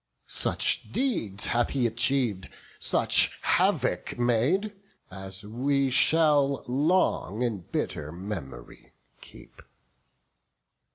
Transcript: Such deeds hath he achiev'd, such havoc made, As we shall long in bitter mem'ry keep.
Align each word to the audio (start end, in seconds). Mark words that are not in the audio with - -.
Such 0.25 0.91
deeds 0.91 1.45
hath 1.45 1.69
he 1.69 1.85
achiev'd, 1.85 2.49
such 2.79 3.37
havoc 3.43 4.17
made, 4.17 4.73
As 5.11 5.43
we 5.43 5.91
shall 5.91 6.63
long 6.67 7.43
in 7.43 7.59
bitter 7.71 8.11
mem'ry 8.11 8.93
keep. 9.21 9.61